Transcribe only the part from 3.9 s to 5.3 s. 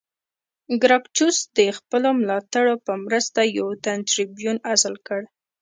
ټربیون عزل کړ